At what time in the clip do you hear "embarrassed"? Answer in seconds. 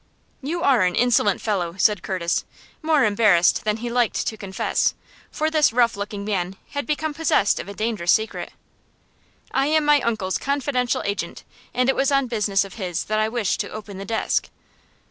3.05-3.65